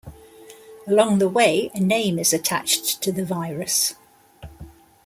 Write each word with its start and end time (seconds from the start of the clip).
Along 0.87 1.19
the 1.19 1.29
way, 1.29 1.69
a 1.75 1.79
name 1.79 2.17
is 2.17 2.33
attached 2.33 3.03
to 3.03 3.11
the 3.11 3.23
virus. 3.23 3.93